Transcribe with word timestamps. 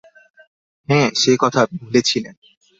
হাঁ, 0.89 1.07
সে 1.15 1.31
কথা 1.39 1.61
ভুলেছিলেম। 1.79 2.35